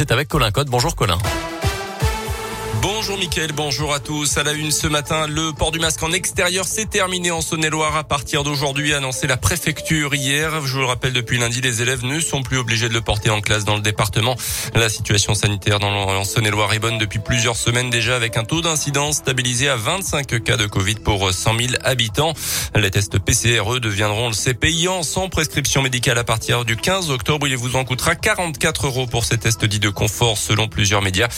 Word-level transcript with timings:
C'est 0.00 0.12
avec 0.12 0.28
Colin 0.28 0.52
Code. 0.52 0.68
Bonjour 0.68 0.94
Colin. 0.94 1.18
Bonjour 2.90 3.18
Mickaël, 3.18 3.52
bonjour 3.52 3.92
à 3.92 4.00
tous. 4.00 4.38
À 4.38 4.42
la 4.42 4.54
une 4.54 4.70
ce 4.70 4.86
matin, 4.86 5.26
le 5.26 5.52
port 5.52 5.72
du 5.72 5.78
masque 5.78 6.02
en 6.02 6.10
extérieur 6.10 6.64
s'est 6.64 6.86
terminé 6.86 7.30
en 7.30 7.42
Saône-et-Loire 7.42 7.94
à 7.96 8.02
partir 8.02 8.44
d'aujourd'hui, 8.44 8.94
annoncé 8.94 9.26
la 9.26 9.36
préfecture 9.36 10.14
hier. 10.14 10.64
Je 10.64 10.72
vous 10.72 10.78
le 10.78 10.84
rappelle, 10.86 11.12
depuis 11.12 11.36
lundi, 11.36 11.60
les 11.60 11.82
élèves 11.82 12.02
ne 12.06 12.18
sont 12.18 12.42
plus 12.42 12.56
obligés 12.56 12.88
de 12.88 12.94
le 12.94 13.02
porter 13.02 13.28
en 13.28 13.42
classe 13.42 13.66
dans 13.66 13.74
le 13.74 13.82
département. 13.82 14.36
La 14.74 14.88
situation 14.88 15.34
sanitaire 15.34 15.80
dans 15.80 16.24
Saône-et-Loire 16.24 16.72
est 16.72 16.78
bonne 16.78 16.96
depuis 16.96 17.18
plusieurs 17.18 17.56
semaines 17.56 17.90
déjà 17.90 18.16
avec 18.16 18.38
un 18.38 18.44
taux 18.44 18.62
d'incidence 18.62 19.16
stabilisé 19.16 19.68
à 19.68 19.76
25 19.76 20.42
cas 20.42 20.56
de 20.56 20.66
Covid 20.66 20.94
pour 20.94 21.30
100 21.30 21.58
000 21.58 21.72
habitants. 21.84 22.32
Les 22.74 22.90
tests 22.90 23.18
PCRE 23.18 23.80
deviendront 23.80 24.28
le 24.28 24.34
sait 24.34 24.54
payant 24.54 25.02
sans 25.02 25.28
prescription 25.28 25.82
médicale 25.82 26.16
à 26.16 26.24
partir 26.24 26.64
du 26.64 26.76
15 26.76 27.10
octobre. 27.10 27.46
Il 27.48 27.58
vous 27.58 27.76
en 27.76 27.84
coûtera 27.84 28.14
44 28.14 28.86
euros 28.86 29.06
pour 29.06 29.26
ces 29.26 29.36
tests 29.36 29.66
dits 29.66 29.78
de 29.78 29.90
confort 29.90 30.38
selon 30.38 30.68
plusieurs 30.68 31.02
médias. 31.02 31.28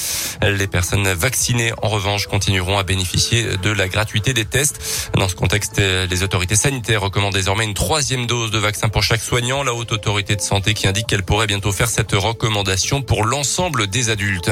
Vaccinés, 1.41 1.73
en 1.81 1.89
revanche, 1.89 2.27
continueront 2.27 2.77
à 2.77 2.83
bénéficier 2.83 3.57
de 3.63 3.71
la 3.71 3.89
gratuité 3.89 4.35
des 4.35 4.45
tests. 4.45 5.11
Dans 5.15 5.27
ce 5.27 5.35
contexte, 5.35 5.79
les 5.79 6.23
autorités 6.23 6.55
sanitaires 6.55 7.01
recommandent 7.01 7.33
désormais 7.33 7.65
une 7.65 7.73
troisième 7.73 8.27
dose 8.27 8.51
de 8.51 8.59
vaccin 8.59 8.91
pour 8.91 9.03
chaque 9.03 9.23
soignant. 9.23 9.63
La 9.63 9.73
haute 9.73 9.91
autorité 9.91 10.37
de 10.37 10.43
santé 10.43 10.75
qui 10.75 10.87
indique 10.87 11.07
qu'elle 11.07 11.23
pourrait 11.23 11.47
bientôt 11.47 11.73
faire 11.73 11.89
cette 11.89 12.13
recommandation 12.13 13.01
pour 13.01 13.25
l'ensemble 13.25 13.87
des 13.87 14.11
adultes. 14.11 14.51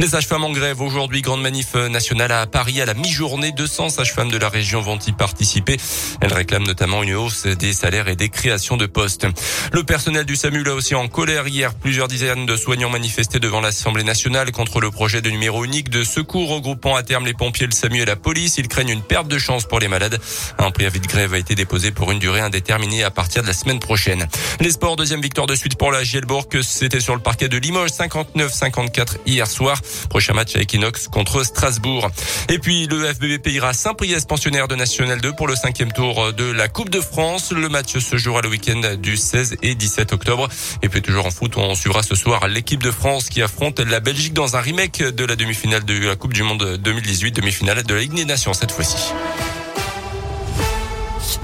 Les 0.00 0.08
sages-femmes 0.08 0.42
en 0.42 0.50
grève 0.50 0.80
aujourd'hui, 0.80 1.22
grande 1.22 1.40
manif 1.40 1.76
nationale 1.76 2.32
à 2.32 2.44
Paris 2.48 2.80
à 2.80 2.84
la 2.84 2.94
mi-journée. 2.94 3.52
200 3.52 3.90
sages-femmes 3.90 4.32
de 4.32 4.38
la 4.38 4.48
région 4.48 4.80
vont 4.80 4.98
y 5.06 5.12
participer. 5.12 5.76
Elles 6.20 6.32
réclament 6.32 6.66
notamment 6.66 7.04
une 7.04 7.14
hausse 7.14 7.46
des 7.46 7.72
salaires 7.72 8.08
et 8.08 8.16
des 8.16 8.28
créations 8.28 8.76
de 8.76 8.86
postes. 8.86 9.28
Le 9.70 9.84
personnel 9.84 10.24
du 10.24 10.34
SAMU 10.34 10.64
là 10.64 10.74
aussi 10.74 10.96
en 10.96 11.06
colère 11.06 11.46
hier. 11.46 11.74
Plusieurs 11.74 12.08
dizaines 12.08 12.44
de 12.44 12.56
soignants 12.56 12.90
manifestaient 12.90 13.38
devant 13.38 13.60
l'Assemblée 13.60 14.02
nationale 14.02 14.50
contre 14.50 14.80
le 14.80 14.90
projet 14.90 15.22
de 15.22 15.30
numéro 15.30 15.64
unique 15.64 15.90
de 15.90 16.02
secours 16.14 16.48
regroupant 16.48 16.94
à 16.94 17.02
terme 17.02 17.26
les 17.26 17.34
pompiers, 17.34 17.66
le 17.66 17.72
SAMU 17.72 18.00
et 18.00 18.04
la 18.04 18.14
police. 18.14 18.56
Ils 18.58 18.68
craignent 18.68 18.90
une 18.90 19.02
perte 19.02 19.26
de 19.26 19.36
chance 19.36 19.64
pour 19.64 19.80
les 19.80 19.88
malades. 19.88 20.20
Un 20.58 20.70
préavis 20.70 21.00
de 21.00 21.06
grève 21.08 21.34
a 21.34 21.38
été 21.38 21.56
déposé 21.56 21.90
pour 21.90 22.12
une 22.12 22.20
durée 22.20 22.40
indéterminée 22.40 23.02
à 23.02 23.10
partir 23.10 23.42
de 23.42 23.48
la 23.48 23.52
semaine 23.52 23.80
prochaine. 23.80 24.28
Les 24.60 24.70
sports, 24.70 24.94
deuxième 24.94 25.20
victoire 25.20 25.48
de 25.48 25.56
suite 25.56 25.76
pour 25.76 25.90
la 25.90 26.04
Gielbourg. 26.04 26.46
C'était 26.62 27.00
sur 27.00 27.16
le 27.16 27.20
parquet 27.20 27.48
de 27.48 27.56
Limoges, 27.56 27.90
59-54 27.90 29.16
hier 29.26 29.48
soir. 29.48 29.80
Prochain 30.08 30.34
match 30.34 30.54
à 30.54 30.60
Equinox 30.60 31.08
contre 31.08 31.42
Strasbourg. 31.42 32.08
Et 32.48 32.60
puis 32.60 32.86
le 32.86 33.12
FBB 33.12 33.48
ira 33.48 33.72
Saint-Priest, 33.72 34.28
pensionnaire 34.28 34.68
de 34.68 34.76
National 34.76 35.20
2 35.20 35.32
pour 35.32 35.48
le 35.48 35.56
cinquième 35.56 35.90
tour 35.90 36.32
de 36.32 36.44
la 36.44 36.68
Coupe 36.68 36.90
de 36.90 37.00
France. 37.00 37.50
Le 37.50 37.68
match 37.68 37.98
se 37.98 38.16
jouera 38.16 38.40
le 38.40 38.50
week-end 38.50 38.82
du 38.98 39.16
16 39.16 39.56
et 39.62 39.74
17 39.74 40.12
octobre. 40.12 40.48
Et 40.82 40.88
puis 40.88 41.02
toujours 41.02 41.26
en 41.26 41.32
foot, 41.32 41.56
on 41.56 41.74
suivra 41.74 42.04
ce 42.04 42.14
soir 42.14 42.46
l'équipe 42.46 42.84
de 42.84 42.92
France 42.92 43.28
qui 43.28 43.42
affronte 43.42 43.80
la 43.80 43.98
Belgique 43.98 44.32
dans 44.32 44.56
un 44.56 44.60
remake 44.60 45.02
de 45.02 45.24
la 45.24 45.34
demi-finale 45.34 45.84
de 45.84 46.03
la 46.06 46.16
Coupe 46.16 46.32
du 46.32 46.42
Monde 46.42 46.76
2018, 46.78 47.32
demi-finale 47.32 47.82
de 47.82 47.94
la 47.94 48.00
Ligue 48.00 48.14
des 48.14 48.24
Nations 48.24 48.52
cette 48.52 48.72
fois-ci. 48.72 49.12